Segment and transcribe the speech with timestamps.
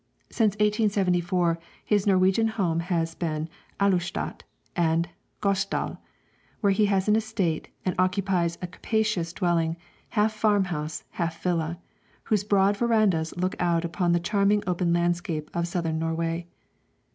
[0.31, 3.47] Since 1874 his Norwegian home has been
[3.79, 4.41] at Aulestad
[4.75, 5.07] in the
[5.43, 5.99] Gausdal,
[6.61, 9.77] where he has an estate, and occupies a capacious dwelling
[10.09, 11.77] half farm house, half villa
[12.23, 16.47] whose broad verandas look out upon the charming open landscape of Southern Norway.